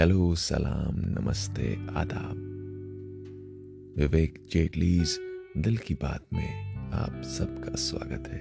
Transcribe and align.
Hello 0.00 0.34
सलाम 0.34 0.96
नमस्ते 0.96 1.86
आदाब 1.96 2.36
विवेक 3.98 4.46
जेटलीज 4.52 5.18
दिल 5.56 5.76
की 5.76 5.94
बात 5.94 6.26
में 6.32 6.76
आप 6.92 7.22
सबका 7.22 7.74
स्वागत 7.74 8.28
है 8.28 8.40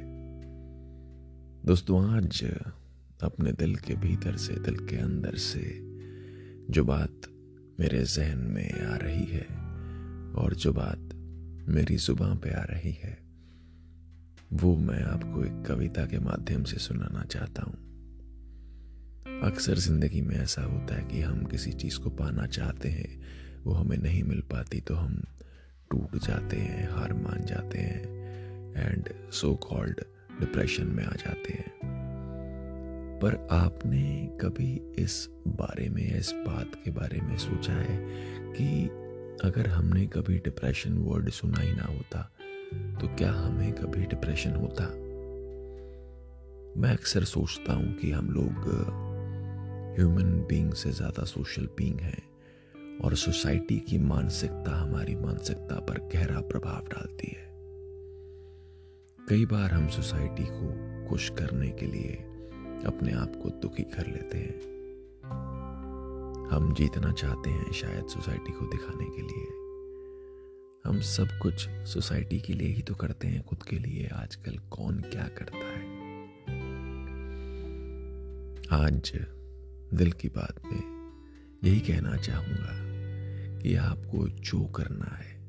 दोस्तों, 1.66 2.18
आज 2.18 2.44
अपने 3.23 3.52
दिल 3.52 3.76
के 3.76 3.95
भीतर 3.95 4.38
से, 4.38 4.54
दिल 4.54 4.76
के 4.76 4.95
अंदर 4.95 5.36
से 5.36 5.80
जो 6.70 6.84
बात 6.84 7.22
मेरे 7.80 8.04
जहन 8.04 8.39
में 8.39 8.86
आ 8.86 8.96
रही 8.96 9.26
है 9.26 9.46
और 10.34 10.54
जो 10.54 10.73
बात 10.73 11.10
मेरी 11.70 11.98
ज़ुबान 11.98 12.38
पे 12.38 12.50
आ 12.50 12.64
रही 12.64 12.91
है, 12.91 13.20
वो 14.54 14.76
मैं 14.76 15.04
आपको 15.04 15.44
एक 15.44 15.66
कविता 15.68 16.05
के 16.05 16.20
माध्यम 16.20 16.63
से 16.63 16.77
सुनाना 16.77 17.23
चाहता 17.23 17.63
हूँ। 17.63 17.88
अक्सर 19.43 19.77
ज़िंदगी 19.77 20.21
में 20.21 20.35
ऐसा 20.35 20.61
होता 20.61 20.95
है 20.95 21.03
कि 21.03 21.21
हम 21.21 21.43
किसी 21.43 21.71
चीज़ 21.71 21.99
को 21.99 22.09
पाना 22.09 22.45
चाहते 22.48 22.89
हैं, 22.89 23.21
वो 23.63 23.73
हमें 23.73 23.98
नहीं 23.98 24.23
मिल 24.23 24.41
पाती 24.41 24.79
तो 24.81 24.95
हम 24.95 25.23
टूट 25.91 26.17
जाते 26.23 26.57
हैं, 26.57 26.89
हार 26.91 27.13
मान 27.13 27.45
जाते 27.45 27.79
हैं 27.79 28.03
एंड 28.77 29.09
सो 29.31 29.53
कॉल्ड 29.55 30.02
डिप्रेशन 30.39 30.88
में 30.88 31.03
आ 31.05 31.13
जाते 31.13 31.53
हैं। 31.53 31.71
पर 33.21 33.48
आपने 33.52 34.29
कभी 34.41 34.73
इस 34.98 35.27
बारे 35.48 35.90
में, 35.90 36.17
इस 36.17 36.31
बात 36.48 36.71
के 36.85 36.91
बारे 36.91 37.21
में 37.21 37.37
सोचा 37.37 37.73
है 37.73 37.98
कि 38.53 38.85
अगर 39.43 39.67
हमने 39.67 40.05
कभी 40.07 40.37
डिप्रेशन 40.37 40.98
वर्ड 40.98 41.29
सुना 41.29 41.62
ही 41.62 41.73
ना 41.73 41.85
होता 41.85 42.31
तो 43.01 43.15
क्या 43.15 43.31
हमें 43.31 43.71
कभी 43.73 44.05
डिप्रेशन 44.05 44.55
होता? 44.55 44.84
मैं 46.81 46.91
अक्सर 46.91 47.24
सोचता 47.24 47.74
हूँ 47.74 47.93
कि 47.93 48.12
हम 48.12 48.31
लोग 48.31 49.07
ह्यूमन 50.00 50.30
बींग 50.50 50.74
से 50.74 50.92
ज़्यादा 50.92 51.24
सोशल 51.24 51.66
बींग 51.78 52.00
है 52.00 52.18
और 53.04 53.16
सोसाइटी 53.16 53.78
की 53.80 53.98
मानसिकता 53.98 54.76
हमारी 54.76 55.16
मानसिकता 55.16 55.80
पर 55.80 55.98
गहरा 56.14 56.40
प्रभाव 56.42 56.88
डालती 56.88 57.28
है। 57.28 57.48
कई 59.20 59.46
बार 59.46 59.72
हम 59.72 59.88
सोसाइटी 59.88 60.44
को 60.44 61.10
खुश 61.10 61.30
करने 61.30 61.70
के 61.70 61.86
लिए 61.86 62.14
अपने 62.86 63.14
आप 63.14 63.36
को 63.44 63.50
दुखी 63.50 63.84
कर 63.84 64.08
लेते 64.08 64.38
हैं। 64.38 64.59
हम 66.52 66.74
जीतना 66.78 67.12
चाहते 67.12 67.50
हैं 67.50 67.72
शायद 67.72 68.08
सोसाइटी 68.08 68.52
को 68.52 68.66
दिखाने 68.66 69.06
के 69.06 69.22
लिए। 69.22 69.47
हम 70.86 71.00
सब 71.02 71.38
कुछ 71.42 71.68
सोसाइटी 71.70 72.40
के 72.40 72.53
लिए 72.53 72.68
ही 72.68 72.81
तो 72.81 72.96
करते 72.96 73.28
हैं, 73.28 73.44
खुद 73.44 73.64
के 73.64 73.80
लिए। 73.80 74.08
आजकल 74.14 74.58
कौन 74.72 75.02
क्या 75.02 75.28
करता 75.28 75.66
है? 75.68 75.84
आज 78.72 79.12
दिल 79.94 80.12
की 80.12 80.28
बात 80.28 80.62
में 80.66 81.00
यही 81.63 81.79
कहना 81.79 82.18
चाहूँगा 82.18 82.90
कि 83.59 83.75
आपको 83.75 84.29
जो 84.29 84.66
करना 84.66 85.18
है, 85.19 85.40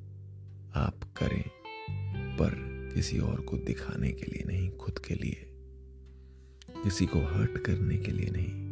आप 0.75 1.01
करें, 1.17 1.45
पर 2.37 2.51
किसी 2.95 3.19
और 3.19 3.41
को 3.41 3.57
दिखाने 3.57 4.13
के 4.13 4.27
लिए 4.33 4.45
नहीं, 4.47 4.71
खुद 4.71 4.99
के 4.99 5.15
लिए। 5.15 5.47
किसी 6.85 7.07
को 7.07 7.21
हर्ट 7.21 7.59
करने 7.59 7.97
के 7.97 8.13
लिए 8.13 8.31
नहीं। 8.31 8.71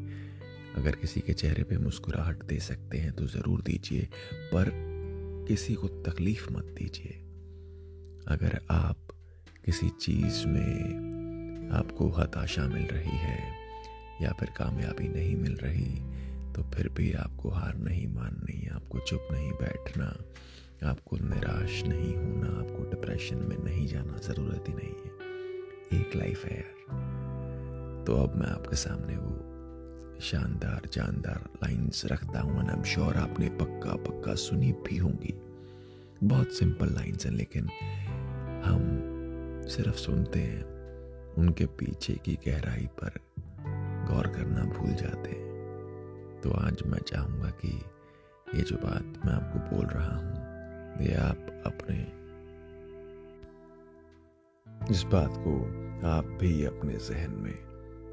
अगर 0.75 0.97
किसी 0.97 1.21
के 1.21 1.33
चेहरे 1.33 1.63
पे 1.63 1.79
मुस्कुराहट 1.79 2.45
दे 2.45 2.59
सकते 2.59 2.99
हैं 2.99 3.13
तो 3.13 3.27
ज़रूर 3.27 3.63
दीजिए, 3.63 4.09
पर 4.35 4.71
किसी 5.49 5.75
को 5.75 5.89
तकलीफ़ 5.89 6.53
मत 6.53 6.65
दीजिए। 6.65 7.13
अगर 8.29 8.61
आप 8.71 8.97
किसी 9.65 9.89
चीज़ 9.89 10.47
में 10.47 11.71
आपको 11.73 12.09
हताशा 12.09 12.67
मिल 12.69 12.83
रही 12.83 13.19
है 13.19 13.58
या 14.23 14.33
फिर 14.33 14.51
कामयाबी 14.51 15.09
नहीं 15.09 15.37
मिल 15.37 15.55
रही 15.55 16.19
तो 16.53 16.63
फिर 16.63 16.89
भी 16.89 17.13
आपको 17.13 17.51
हार 17.51 17.77
नहीं 17.77 18.07
माननी, 18.09 18.69
आपको 18.69 18.99
चुप 18.99 19.29
नहीं 19.33 19.53
बैठना, 19.53 20.07
आपको 20.91 21.17
निराश 21.17 21.83
नहीं 21.83 22.17
होना, 22.17 22.47
आपको 22.47 22.91
डिप्रेशन 22.91 23.37
में 23.37 23.59
नहीं 23.65 23.87
जाना, 23.87 24.19
ज़रूरत 24.19 24.65
ही 24.69 24.75
नहीं 24.75 24.89
है। 24.89 25.09
एक 26.01 26.17
लाइफ 26.17 26.45
है 26.45 26.57
यार। 26.57 28.05
तो 28.07 28.17
अब 28.17 28.35
मैं 28.35 28.49
आपके 28.49 28.77
सामने 28.77 29.17
वो 29.17 30.19
शानदार, 30.21 30.83
जानदार 30.93 31.49
लाइंस 31.65 32.03
रखता 32.05 32.41
हूँ 32.41 32.61
एंड 32.61 32.71
आई 32.71 32.77
एम 32.77 32.83
श्योर 32.83 33.17
आपने 33.17 33.49
पक्का 33.49 33.97
पक्का 33.97 34.35
सुनी 34.35 34.73
भी 34.73 34.97
होंगी। 34.97 35.35
बहुत 36.25 36.53
सिंपल 36.53 36.87
लाइंस 36.87 37.27
हैं, 37.27 37.33
लेकिन 37.33 37.65
हम 38.65 38.81
सिर्फ़ 39.69 39.97
सुनते 39.97 40.39
हैं 40.39 40.65
उनके 41.35 41.67
पीछे 41.67 42.15
की 42.15 42.39
गहराई 42.49 42.87
पर। 42.87 43.28
गौर 44.09 44.27
करना 44.27 44.65
भूल 44.73 44.95
जाते 44.95 45.33
तो 46.43 46.51
आज 46.59 46.83
मैं 46.87 46.99
चाहूँगा 47.09 47.51
कि 47.61 47.69
ये 48.55 48.63
जो 48.63 48.77
बात 48.77 49.25
मैं 49.25 49.33
आपको 49.33 49.59
बोल 49.71 49.87
रहा 49.87 50.17
हूँ, 50.17 50.35
ये 51.01 51.15
आप 51.17 51.63
अपने 51.67 51.97
इस 54.91 55.03
बात 55.13 55.35
को 55.39 55.55
आप 56.09 56.25
भी 56.41 56.65
अपने 56.65 56.95
जहन 56.99 57.31
में 57.37 57.55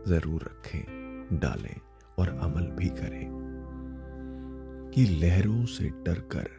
ज़रूर 0.07 0.43
रखें, 0.43 1.39
डालें 1.39 1.75
और 2.19 2.29
अमल 2.39 2.65
भी 2.77 2.89
करें 2.91 3.27
कि 4.93 5.05
लहरों 5.21 5.65
से 5.67 5.89
डरकर 6.05 6.49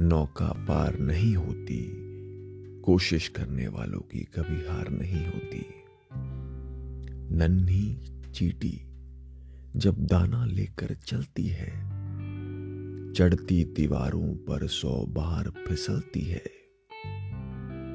नौका 0.00 0.52
पार 0.68 0.98
नहीं 1.00 1.34
होती, 1.36 1.80
कोशिश 2.82 3.28
करने 3.28 3.68
वालों 3.68 4.00
की 4.10 4.26
कभी 4.36 4.66
हार 4.66 4.90
नहीं 4.90 5.24
होती। 5.26 5.64
नन्ही 7.36 7.86
चीटी 8.36 8.80
जब 9.76 10.06
दाना 10.06 10.44
लेकर 10.44 10.94
चलती 10.94 11.46
है, 11.46 11.68
चढ़ती 13.12 13.64
दीवारों 13.64 14.34
पर 14.34 14.66
सौ 14.66 15.06
बार 15.06 15.50
फिसलती 15.50 16.20
है। 16.20 16.42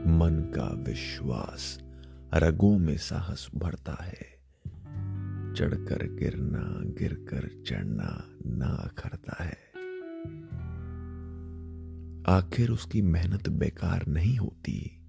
मन 0.08 0.54
का 0.56 0.68
विश्वास 0.68 1.80
रगों 2.34 2.78
में 2.78 2.98
साहस 2.98 3.48
भरता 3.56 3.98
है। 4.02 4.42
चढ़कर 5.54 6.16
गिरना, 6.16 6.82
गिरकर 7.00 7.64
चढ़ना 7.68 8.38
ना 8.46 8.94
करता 8.98 9.44
है। 9.44 9.58
आखिर 12.38 12.70
उसकी 12.70 13.02
मेहनत 13.02 13.50
बेकार 13.50 14.08
नहीं 14.08 14.38
होती। 14.38 15.02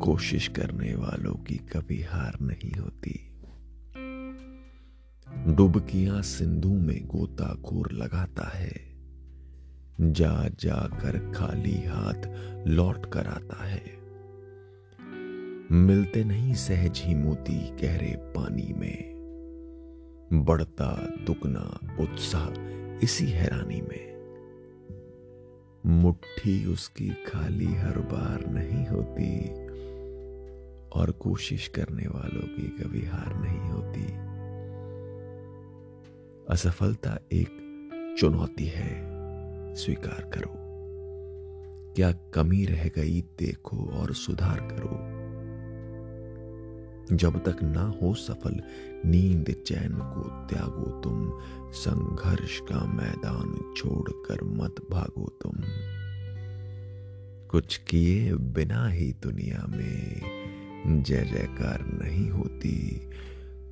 कोशिश 0.00 0.48
करने 0.48 0.94
वालों 0.94 1.34
की 1.34 1.56
कभी 1.56 2.02
हार 2.02 2.38
नहीं 2.40 2.72
होती। 2.72 3.27
डुबकियाँ 5.48 6.22
सिंधु 6.22 6.68
में 6.68 7.06
गोताखोर 7.06 7.92
लगाता 7.92 8.48
है। 8.48 8.72
जा 10.00 10.48
जा 10.48 10.88
कर 10.88 11.32
खाली 11.32 11.82
हाथ 11.82 12.26
लौट 12.66 13.06
कर 13.06 13.26
आता 13.26 13.64
है। 13.64 13.82
मिलते 15.72 16.24
नहीं 16.24 16.54
सहज 16.54 17.02
ही 17.04 17.14
मोती 17.14 17.70
गहरे 17.70 18.16
पानी 18.18 18.72
में। 18.72 19.18
बढ़ता, 20.32 21.14
दुगना 21.26 21.80
उत्साह 22.00 22.50
इसी 23.04 23.26
हैरानी 23.26 23.80
में। 23.80 24.08
मुट्ठी 25.86 26.66
उसकी 26.66 27.08
खाली 27.08 27.74
हर 27.74 27.98
बार 27.98 28.46
नहीं 28.46 28.86
होती। 28.86 29.50
और 31.00 31.10
कोशिश 31.10 31.68
करने 31.68 32.06
वालों 32.06 32.42
की 32.42 32.68
कभी 32.68 33.06
हार 33.06 33.42
नहीं 33.42 33.70
होती। 33.70 34.27
असफलता 36.50 37.18
एक 37.32 37.48
चुनौती 38.18 38.64
है, 38.64 39.04
स्वीकार 39.74 40.30
करो। 40.34 40.54
क्या 41.96 42.12
कमी 42.12 42.64
रह 42.64 42.88
गई, 42.88 43.20
देखो 43.20 43.90
और 43.90 44.14
सुधार 44.14 44.60
करो। 44.60 45.18
जब 47.16 47.44
तक 47.44 47.62
ना 47.62 47.94
हो 48.02 48.14
सफल, 48.14 48.60
नींद 49.04 49.56
चैन 49.66 49.92
को 49.92 50.46
त्यागो 50.46 51.00
तुम। 51.00 51.32
संघर्ष 51.72 52.60
का 52.60 52.86
मैदान 52.86 53.74
छोड़कर 53.76 54.44
मत 54.44 54.74
भागो 54.90 55.38
तुम। 55.42 55.54
कुछ 57.48 57.76
किए 57.76 58.34
बिना 58.34 58.88
ही 58.88 59.12
दुनिया 59.22 59.66
में 59.68 60.20
जय 61.02 61.24
जयकार 61.24 61.86
नहीं 61.86 62.30
होती। 62.30 63.00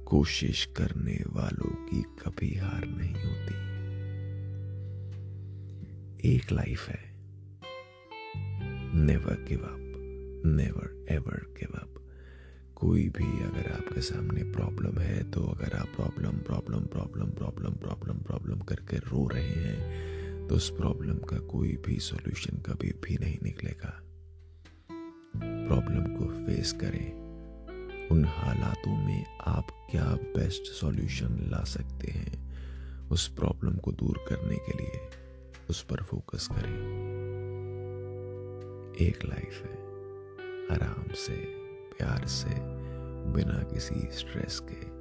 कोशिश 0.06 0.69
करने 0.76 1.25
वालों 1.29 1.87
की 1.87 2.03
कभी 2.03 2.55
हार 2.55 2.87
नहीं 2.87 3.14
होती। 3.14 3.55
एक 6.35 6.53
लाइफ 6.53 6.88
है। 6.88 7.17
Never 8.97 9.44
give 9.49 9.58
up 9.58 9.93
never 10.47 11.06
ever 11.11 11.55
give 11.61 11.79
up 11.79 12.08
कोई 12.75 13.08
भी 13.08 13.43
अगर 13.43 13.73
आपके 13.73 14.00
सामने 14.00 14.43
प्रॉब्लम 14.43 14.99
है 14.99 15.31
तो 15.31 15.44
अगर 15.44 15.76
आप 15.76 15.87
problem 15.87 16.38
problem 16.38 16.81
problem 16.81 17.31
problem 17.31 17.73
problem 17.73 18.19
problem 18.19 18.61
करके 18.61 18.97
रो 18.97 19.29
रहे 19.29 19.49
हैं 19.49 20.49
तो 20.49 20.55
उस 20.55 20.70
प्रॉब्लम 20.70 21.19
का 21.19 21.38
कोई 21.38 21.76
भी 21.87 21.99
सॉल्यूशन 21.99 22.56
कभी 22.56 22.93
भी 22.93 23.19
नहीं 23.19 23.38
निकलेगा। 23.43 24.03
प्रॉब्लम 25.67 26.17
को 26.17 26.47
फेस 26.47 26.73
करें। 26.73 27.25
उन 28.12 28.25
हालातों 28.25 28.97
में 28.97 29.25
आप 29.47 29.88
क्या 29.91 30.05
बेस्ट 30.05 30.62
सॉल्यूशन 30.62 31.49
ला 31.50 31.64
सकते 31.64 32.11
हैं? 32.11 32.47
उस 33.08 33.29
प्रॉब्लम 33.29 33.76
को 33.76 33.93
दूर 33.93 34.26
करने 34.29 34.56
के 34.56 34.79
लिए 34.79 35.00
उस 35.70 35.82
पर 35.82 35.97
फोकस 35.97 36.49
करें। 36.53 36.76
एक 39.00 39.25
लाइफ 39.25 39.64
है, 39.64 39.76
आराम 40.76 41.14
से, 41.14 41.37
प्यार 41.99 42.26
से, 42.26 42.55
बिना 43.32 43.62
किसी 43.62 43.94
स्ट्रेस 43.94 44.61
के। 44.70 44.97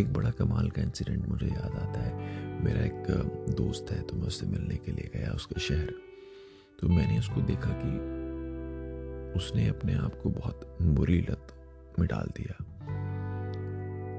एक 0.00 0.12
बड़ा 0.12 0.30
कमाल 0.30 0.70
का 0.70 0.82
इंसिडेंट 0.82 1.28
मुझे 1.28 1.46
याद 1.46 1.72
आता 1.76 2.00
है। 2.00 2.14
मेरा 2.64 2.80
एक 2.80 3.06
दोस्त 3.56 3.86
है 3.90 4.02
तो 4.02 4.16
मैं 4.16 4.26
उससे 4.26 4.46
मिलने 4.46 4.76
के 4.76 4.92
लिए 4.92 5.10
गया 5.14 5.30
उसके 5.30 5.60
शहर। 5.60 5.94
तो 6.80 6.88
मैंने 6.88 7.18
उसको 7.18 7.40
देखा 7.40 7.70
कि 7.70 8.20
उसने 9.38 9.68
अपने 9.68 9.94
आप 9.94 10.20
को 10.22 10.30
बहुत 10.30 10.78
बुरी 10.82 11.20
लत 11.20 11.59
में 12.00 12.08
डाल 12.08 12.32
दिया। 12.36 12.56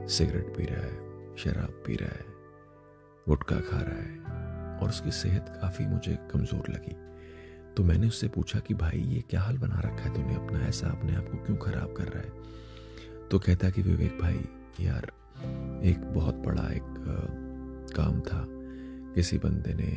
सिगरेट 0.08 0.58
पी 0.58 0.66
रहा 0.66 0.82
है, 0.82 0.96
शराब 1.38 1.84
पी 1.88 1.96
रहा 1.96 2.10
है, 2.10 2.26
गुटखा 3.28 3.60
खा 3.60 3.80
रहा 3.82 4.02
है 4.02 4.80
और 4.80 4.90
उसकी 4.90 5.12
सेहत 5.12 5.60
काफ़ी 5.62 5.86
मुझे 5.86 6.18
कमज़ोर 6.32 6.70
लगी। 6.70 6.96
तो 7.74 7.84
मैंने 7.84 8.08
उससे 8.08 8.28
पूछा 8.28 8.60
कि 8.60 8.74
भाई, 8.74 9.00
ये 9.00 9.22
क्या 9.22 9.42
हाल 9.42 9.58
बना 9.58 9.80
रखा 9.80 10.04
है 10.04 10.14
तूने 10.14 10.36
अपना? 10.36 10.60
ऐसा 10.60 10.88
अपने 10.88 11.16
आप 11.16 11.24
को 11.24 11.38
क्यों 11.38 11.58
खराब 11.58 11.94
कर 11.94 12.04
रहा 12.04 12.24
है? 12.24 13.30
तो 13.30 13.40
कहता 13.40 13.70
कि 13.70 13.82
विवेक 13.82 14.18
भाई, 14.22 14.40
यार, 14.82 15.12
एक 15.84 16.12
बहुत 16.14 16.36
बड़ा 16.36 16.64
एक 16.64 16.88
काम 17.96 18.20
था। 18.22 18.46
किसी 19.16 19.38
बंदे 19.38 19.74
ने 19.74 19.92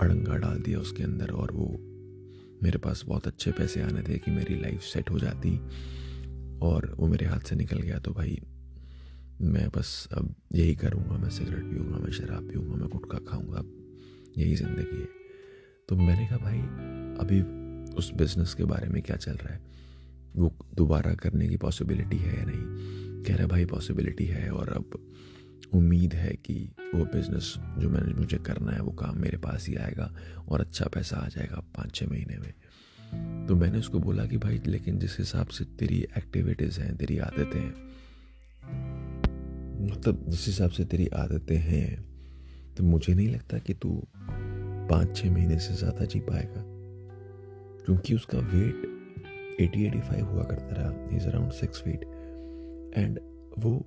अड़ंगा 0.00 0.36
डाल 0.36 0.58
दिया 0.58 0.78
उसके 0.78 1.02
अंदर 1.02 1.30
और 1.30 1.52
वो 1.52 1.66
मेरे 2.62 2.78
पास 2.78 3.02
बहुत 3.06 3.26
अच्छे 3.26 3.52
पैसे 3.52 3.82
आने 3.82 4.02
थे 4.02 4.18
कि 4.18 4.30
मेरी 4.30 4.54
लाइफ 4.60 4.80
सेट 4.82 5.10
हो 5.10 5.18
जाती। 5.18 5.50
और 6.64 6.94
वो 6.98 7.06
मेरे 7.06 7.26
हाथ 7.26 7.40
से 7.40 7.56
निकल 7.56 7.78
गया 7.78 7.98
तो 7.98 8.12
भाई 8.12 8.38
मैं 9.40 9.68
बस 9.68 10.08
अब 10.12 10.34
यही 10.54 10.74
करूँगा, 10.74 11.16
मैं 11.16 11.30
सिगरेट 11.30 11.64
पीऊँगा, 11.64 11.98
मैं 11.98 12.12
शराब 12.12 12.48
पीऊँगा, 12.48 12.76
मैं 12.76 12.88
गुटखा 12.88 13.18
खाऊँगा 13.18 13.62
यही 14.38 14.54
ज़िंदगी 14.54 15.00
है। 15.00 15.08
तो 15.88 15.96
मैंने 15.96 16.26
कहा, 16.26 16.38
भाई, 16.38 16.58
अभी 17.20 17.40
उस 17.94 18.12
बिज़नेस 18.14 18.54
के 18.54 18.64
बारे 18.64 18.88
में 18.88 19.02
क्या 19.02 19.16
चल 19.16 19.32
रहा 19.32 19.54
है? 19.54 19.60
वो 20.36 20.56
दोबारा 20.74 21.14
करने 21.14 21.48
की 21.48 21.56
पॉसिबिलिटी 21.56 22.16
है 22.16 22.38
या 22.38 22.44
नहीं? 22.44 23.22
कह 23.22 23.36
रहा, 23.36 23.46
भाई 23.46 23.64
पॉसिबिलिटी 23.64 24.24
है 24.24 24.50
और 24.50 24.68
अब 24.68 25.12
उम्मीद 25.74 26.14
है 26.14 26.32
कि 26.32 26.72
वो 26.94 27.04
बिज़नेस 27.04 27.54
जो 27.78 27.90
मैंने 27.90 28.14
मुझे 28.14 28.38
करना 28.38 28.72
है, 28.72 28.80
वो 28.80 28.92
काम 28.92 29.18
मेरे 29.18 29.36
पास 29.36 29.66
ही 29.68 29.74
आएगा 29.74 30.14
और 30.48 30.60
अच्छा 30.60 30.86
पैसा 30.86 31.16
आ 31.16 31.28
जाएगा 31.28 31.56
पाँच 31.56 31.94
छः 31.94 32.06
महीने 32.06 32.38
में। 32.38 32.52
तो 33.48 33.56
मैंने 33.56 33.78
उसको 33.78 33.98
बोला 34.00 34.24
कि 34.26 34.36
भाई, 34.38 34.60
लेकिन 34.66 34.98
जिस 34.98 35.18
हिसाब 35.18 35.46
से 35.48 35.64
तेरी 35.78 36.00
एक्टिविटीज़ 36.18 36.80
हैं, 36.80 36.96
तेरी 36.96 37.18
आदतें 37.20 37.60
हैं 37.60 37.74
मतलब 39.84 40.24
जिस 40.28 40.46
हिसाब 40.46 40.70
से 40.70 40.84
तेरी 40.84 41.06
आदतें 41.16 41.56
हैं 41.58 42.04
तो 42.76 42.84
मुझे 42.84 43.14
नहीं 43.14 43.28
लगता 43.28 43.58
कि 43.58 43.74
तू 43.74 43.90
पाँच 44.90 45.16
छः 45.16 45.30
महीने 45.30 45.58
से 45.58 45.74
ज़्यादा 45.74 46.04
जी 46.04 46.20
पाएगा। 46.20 46.62
क्योंकि 47.84 48.14
उसका 48.14 48.38
वेट 48.38 49.60
एटी 49.60 49.84
एटी 49.86 50.00
फाइव 50.00 50.24
हुआ 50.26 50.42
करता 50.42 50.74
रहा 50.74 51.16
is 51.16 51.26
around 51.28 51.52
six 51.52 51.82
feet 51.82 52.04
and 52.96 53.20
वो 53.58 53.84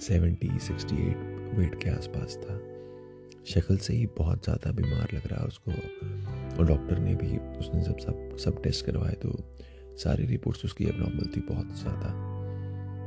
सेवेंटी 0.00 0.58
सिक्सटी 0.58 0.96
एट 1.08 1.54
वेट 1.54 1.82
के 1.82 1.90
आसपास 1.90 2.36
था। 2.42 2.58
शक्ल 3.46 3.76
से 3.78 3.94
ही 3.94 4.06
बहुत 4.18 4.44
ज़्यादा 4.44 4.72
बीमार 4.72 5.14
लग 5.14 5.26
रहा 5.26 5.44
उसको, 5.44 5.70
और 6.58 6.66
डॉक्टर 6.66 6.98
ने 6.98 7.14
भी, 7.14 7.36
उसने 7.58 7.80
जब 7.82 7.98
सब 7.98 8.27
सब 8.38 8.62
टेस्ट 8.62 8.86
करवाए 8.86 9.14
तो 9.14 9.36
सारी 9.96 10.26
रिपोर्ट्स 10.26 10.64
उसकी 10.64 10.84
अब 10.84 10.98
नॉर्मल 10.98 11.30
थी 11.36 11.40
बहुत 11.40 11.78
ज़्यादा। 11.78 12.08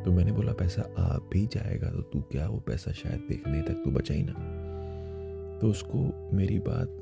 तो 0.06 0.12
मैंने 0.12 0.32
बोला, 0.32 0.54
पैसा 0.54 0.82
आ 1.00 1.18
भी 1.18 1.46
जाएगा 1.48 1.90
तो 1.92 2.02
तू 2.02 2.22
क्या 2.22 2.48
वो 2.48 2.60
पैसा 2.60 2.92
शायद 2.92 3.26
देखने 3.30 3.62
तक 3.62 3.82
तू 3.86 3.92
बचा 3.92 4.14
ही 4.14 4.24
ना? 4.24 4.34
तो 5.62 5.70
उसको 5.70 6.32
मेरी 6.34 6.60
बात 6.60 7.00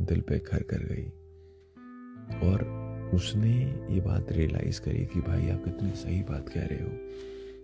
दिल 0.00 0.20
पे 0.20 0.38
घर 0.38 0.62
कर 0.62 0.82
गई। 0.82 1.06
और 2.48 2.64
उसने 3.14 3.52
ये 3.94 4.00
बात 4.00 4.32
रियलाइज़ 4.32 4.80
करी 4.80 5.04
कि 5.06 5.20
भाई 5.20 5.48
आप 5.50 5.64
कितनी 5.64 5.90
सही 5.90 6.20
बात 6.22 6.48
कह 6.48 6.66
रहे 6.66 6.82
हो 6.82 6.90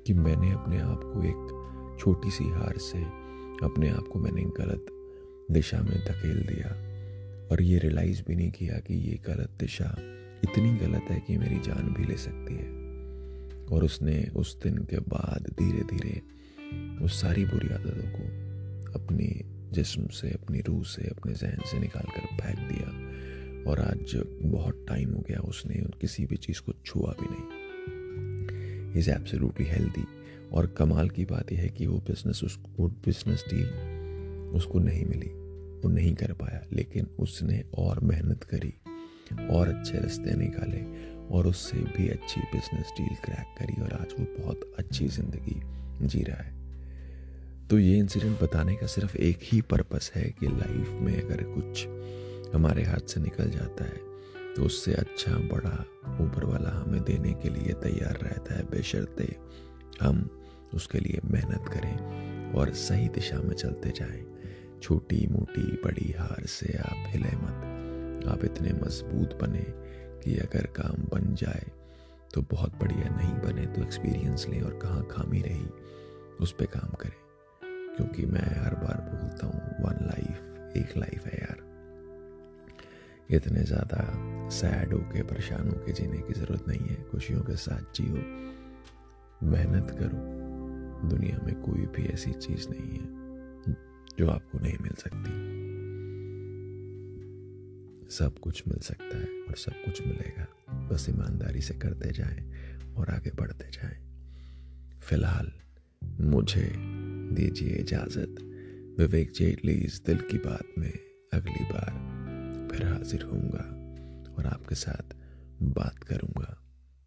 कि 0.06 0.14
मैंने 0.14 0.52
अपने 0.52 0.80
आप 0.80 1.00
को 1.04 1.22
एक 1.22 1.98
छोटी 2.00 2.30
सी 2.30 2.44
हार 2.44 2.78
से, 2.78 3.02
अपने 3.66 3.90
आप 3.90 4.08
को 4.12 4.18
मैंने 4.18 4.42
गलत 4.42 4.86
दिशा 5.50 5.82
में 5.82 5.98
धकेल 5.98 6.42
दिया। 6.46 6.70
और 7.52 7.62
ये 7.62 7.78
रियलाइज़ 7.78 8.22
भी 8.28 8.34
नहीं 8.34 8.50
किया 8.50 8.78
कि 8.78 8.94
ये 8.94 9.20
गलत 9.26 9.50
दिशा 9.60 9.96
इतनी 10.44 10.74
गलत 10.74 11.02
है 11.10 11.20
कि 11.26 11.38
मेरी 11.38 11.58
जान 11.58 11.94
भी 11.98 12.04
ले 12.04 12.16
सकती 12.16 12.54
है। 12.54 12.68
और 13.66 13.84
उसने 13.84 14.26
उस 14.36 14.62
दिन 14.62 14.78
के 14.78 14.98
बाद 14.98 15.54
धीरे 15.58 15.80
धीरे 15.80 16.22
उस 17.04 17.20
सारी 17.20 17.44
बुरी 17.44 17.68
आदतों 17.68 18.10
को 18.10 18.22
अपनी 19.02 19.42
जिस्म 19.72 20.06
से, 20.06 20.30
अपनी 20.30 20.60
रूह 20.60 20.82
से, 20.82 21.08
अपने 21.08 21.32
जहन 21.34 21.58
से 21.58 21.78
निकाल 21.80 22.02
कर 22.02 22.20
फेंक 22.20 22.72
दिया। 22.72 22.88
और 23.70 23.80
आज 23.80 24.22
बहुत 24.42 24.86
टाइम 24.88 25.10
हो 25.10 25.20
गया 25.20 25.40
उसने 25.40 25.74
किसी 25.74 26.26
भी 26.26 26.36
चीज़ 26.36 26.60
को 26.60 26.72
छुआ 26.86 27.14
भी 27.20 27.26
नहीं। 27.30 27.62
इज़ 29.00 29.10
एब्सोल्युटली 29.10 29.66
हेल्दी 29.66 30.04
और 30.52 30.66
कमाल 30.66 31.10
की 31.10 31.24
बात 31.24 31.52
यह 31.52 31.60
है 31.60 31.68
कि 31.68 31.86
वो 31.86 31.98
बिज़नेस 31.98 32.44
उस 32.44 32.60
वो 32.78 32.88
बिज़नेस 32.88 33.44
डील 33.48 33.68
उसको 34.54 34.78
नहीं 34.78 35.04
मिली। 35.04 35.41
वो 35.82 35.90
नहीं 35.90 36.14
कर 36.14 36.32
पाया, 36.34 36.60
लेकिन 36.72 37.06
उसने 37.20 37.62
और 37.78 38.00
मेहनत 38.02 38.44
करी 38.44 38.72
और 39.50 39.68
अच्छे 39.68 39.98
रास्ते 39.98 40.36
निकाले 40.36 40.80
और 41.28 41.46
उससे 41.46 41.78
भी 41.88 42.08
अच्छी 42.08 42.40
बिज़नेस 42.42 42.92
डील 42.96 43.14
क्रैक 43.24 43.54
करी 43.58 43.80
और 43.82 43.92
आज 43.92 44.14
वो 44.18 44.26
बहुत 44.38 44.72
अच्छी 44.78 45.06
ज़िंदगी 45.08 45.60
जी 46.06 46.22
रहा 46.22 46.42
है। 46.42 46.60
तो 47.68 47.78
ये 47.78 47.96
इंसिडेंट 47.98 48.40
बताने 48.40 48.74
का 48.76 48.86
सिर्फ़ 48.86 49.16
एक 49.18 49.38
ही 49.42 49.60
पर्पस 49.62 50.10
है 50.14 50.22
कि 50.40 50.46
लाइफ 50.48 50.88
में 51.00 51.14
अगर 51.14 51.42
कुछ 51.48 51.86
हमारे 52.54 52.82
हाथ 52.82 53.08
से 53.08 53.20
निकल 53.20 53.50
जाता 53.50 53.84
है 53.84 54.10
तो 54.54 54.64
उससे 54.64 54.94
अच्छा 54.94 55.32
बड़ा 55.48 55.78
ऊपर 56.20 56.44
वाला 56.44 56.70
हमें 56.72 57.02
देने 57.04 57.32
के 57.32 57.48
लिए 57.48 57.72
तैयार 57.82 58.18
रहता 58.22 58.54
है। 58.54 58.62
बेशर्ते 58.70 59.34
हम 60.00 60.28
उसके 60.74 60.98
लिए 60.98 61.20
मेहनत 61.24 61.68
करें 61.68 62.52
और 62.52 62.72
सही 62.76 63.08
दिशा 63.08 63.38
में 63.38 63.54
चलते 63.54 63.90
जाएँ। 63.90 64.20
छोटी 64.82 65.26
मोटी 65.26 65.62
बड़ी 65.62 66.14
हार 66.18 66.46
से 66.46 66.78
आप 66.78 67.04
हिले 67.06 67.36
मत। 67.36 68.28
आप 68.28 68.44
इतने 68.44 68.72
मज़बूत 68.72 69.38
बने 69.42 69.64
कि 70.20 70.38
अगर 70.38 70.66
काम 70.66 71.02
बन 71.02 71.34
जाए 71.34 71.66
तो 72.34 72.42
बहुत 72.42 72.74
बढ़िया। 72.80 73.16
नहीं 73.16 73.34
बने 73.34 73.66
तो 73.66 73.82
एक्सपीरियंस 73.82 74.46
लें 74.48 74.62
और 74.62 74.78
कहाँ 74.78 75.08
खामी 75.10 75.40
रही, 75.40 75.66
उस 76.40 76.52
पर 76.52 76.66
काम 76.66 76.90
करें। 76.90 77.22
क्योंकि 77.96 78.26
मैं 78.26 78.64
हर 78.64 78.74
बार 78.74 79.10
बोलता 79.12 79.46
हूँ, 79.46 79.84
वन 79.84 80.06
लाइफ, 80.06 80.66
एक 80.76 80.96
लाइफ 80.96 81.26
है 81.26 81.40
यार। 81.40 81.72
इतने 83.30 83.62
ज़्यादा 83.62 84.12
सैड 84.48 84.92
होके, 84.92 85.22
परेशान 85.22 85.68
होके 85.68 85.92
जीने 85.92 86.18
की 86.18 86.32
ज़रूरत 86.32 86.68
नहीं 86.68 86.88
है। 86.88 87.04
खुशियों 87.10 87.40
के 87.40 87.56
साथ 87.56 87.94
जियो। 87.94 88.14
मेहनत 89.46 89.90
करो। 89.90 90.42
दुनिया 91.08 91.38
में 91.44 91.54
कोई 91.54 91.86
भी 91.86 92.08
ऐसी 92.08 92.32
चीज़ 92.32 92.68
नहीं 92.68 92.90
है। 92.90 93.21
जो 94.18 94.28
आपको 94.28 94.58
नहीं 94.58 94.78
मिल 94.80 94.92
सकती। 94.92 95.52
सब 98.14 98.38
कुछ 98.38 98.62
मिल 98.68 98.78
सकता 98.78 99.18
है 99.18 99.42
और 99.42 99.56
सब 99.56 99.72
कुछ 99.72 100.02
मिलेगा। 100.06 100.48
बस 100.88 101.06
ईमानदारी 101.08 101.60
से 101.60 101.74
करते 101.74 102.12
जाएँ 102.12 102.52
और 102.94 103.10
आगे 103.10 103.30
बढ़ते 103.30 103.70
जाएँ। 103.70 103.98
फ़िलहाल 105.00 105.52
मुझे 106.20 106.72
दीजिए 107.34 107.68
इजाज़त। 107.68 108.36
विवेक 108.98 109.32
जेटलीज 109.32 110.02
दिल 110.06 110.16
की 110.16 110.38
बात 110.38 110.64
में 110.78 110.92
अगली 111.32 111.64
बार 111.64 112.12
फिर 112.72 112.86
हाजिर 112.86 113.22
होऊँगा 113.22 113.82
और 114.34 114.46
आपके 114.46 114.74
साथ 114.74 115.16
बात 115.62 115.98
करूँगा 115.98 116.58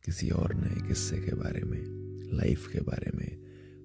किसी 0.05 0.29
और 0.29 0.53
नए 0.53 0.87
किस्से 0.87 1.17
के 1.17 1.35
बारे 1.35 1.63
में, 1.63 1.83
लाइफ 2.37 2.67
के 2.73 2.79
बारे 2.79 3.11
में, 3.17 3.37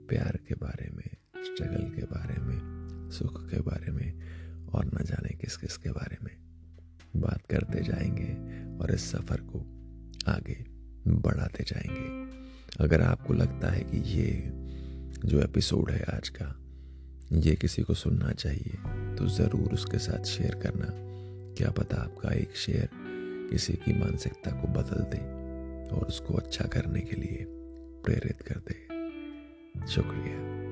प्यार 0.08 0.38
के 0.48 0.54
बारे 0.54 0.90
में, 0.90 1.16
स्ट्रगल 1.44 1.90
के 1.96 2.02
बारे 2.02 2.40
में। 2.40 2.79
सुख 3.10 3.50
के 3.50 3.60
बारे 3.60 3.92
में 3.92 4.12
और 4.68 4.84
न 4.86 5.04
जाने 5.04 5.36
किस 5.36 5.56
किस 5.56 5.76
के 5.76 5.90
बारे 5.90 6.16
में। 6.24 6.36
बात 7.16 7.46
करते 7.50 7.82
जाएँगे 7.82 8.32
और 8.78 8.94
इस 8.94 9.10
सफ़र 9.10 9.40
को 9.40 9.58
आगे 10.28 10.64
बढ़ाते 11.08 11.64
जाएँगे। 11.64 12.84
अगर 12.84 13.00
आपको 13.02 13.34
लगता 13.34 13.70
है 13.70 13.80
कि 13.80 13.96
ये 13.96 14.50
जो 15.28 15.42
एपिसोड 15.42 15.90
है 15.90 16.02
आज 16.02 16.28
का, 16.28 16.56
ये 17.32 17.54
किसी 17.54 17.82
को 17.82 17.94
सुनना 17.94 18.32
चाहिए 18.32 18.76
तो 19.16 19.26
ज़रूर 19.28 19.72
उसके 19.72 19.98
साथ 19.98 20.24
शेयर 20.24 20.54
करना। 20.54 20.86
क्या 21.54 21.70
पता 21.70 21.96
आपका 21.96 22.32
एक 22.32 22.56
शेयर 22.56 22.88
किसी 23.50 23.72
की 23.72 23.92
मानसिकता 24.00 24.50
को 24.50 24.68
बदल 24.68 25.04
दे 25.14 25.20
और 25.96 26.06
उसको 26.06 26.34
अच्छा 26.34 26.64
करने 26.64 27.00
के 27.00 27.16
लिए 27.16 27.46
प्रेरित 28.04 28.42
कर 28.42 28.60
दे। 28.68 29.86
शुक्रिया। 29.86 30.69